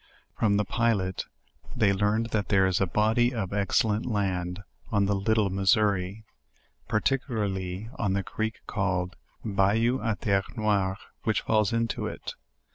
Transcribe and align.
From 0.35 0.57
tke 0.57 0.67
pilot 0.67 1.25
they 1.75 1.93
learned 1.93 2.31
that 2.31 2.47
there 2.47 2.65
is 2.65 2.81
a 2.81 2.87
body 2.87 3.35
of 3.35 3.53
excellent 3.53 4.03
land 4.07 4.61
on 4.91 5.05
the 5.05 5.13
little 5.13 5.51
Missouri, 5.51 6.25
particularly 6.87 7.87
on 7.99 8.13
the 8.13 8.23
creek 8.23 8.61
called 8.65 9.15
the 9.43 9.49
"Bayou 9.51 9.99
a 10.01 10.15
ter 10.15 10.41
re 10.41 10.55
noire," 10.63 10.97
which 11.21 11.41
falls 11.41 11.71
into 11.71 12.07
it. 12.07 12.33